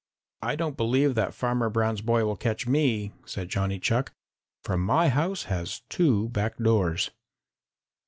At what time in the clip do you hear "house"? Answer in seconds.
5.09-5.43